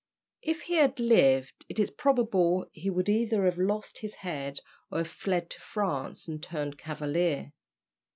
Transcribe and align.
If 0.41 0.63
he 0.63 0.77
had 0.77 0.99
lived 0.99 1.63
it 1.69 1.77
is 1.77 1.91
probable 1.91 2.65
he 2.71 2.89
would 2.89 3.07
either 3.07 3.45
have 3.45 3.59
lost 3.59 3.99
his 3.99 4.15
head 4.15 4.57
or 4.91 4.97
have 4.97 5.07
fled 5.07 5.51
to 5.51 5.61
France 5.61 6.27
and 6.27 6.41
turned 6.41 6.79
cavalier. 6.79 7.51